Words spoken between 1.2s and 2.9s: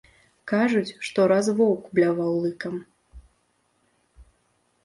раз воўк бляваў лыкам.